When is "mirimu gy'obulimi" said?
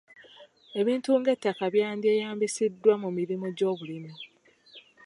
3.17-4.13